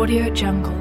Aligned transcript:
Audio 0.00 0.30
Jungle. 0.32 0.79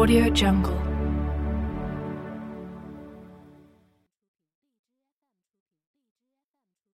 Audio 0.00 0.30
Jungle. 0.30 0.89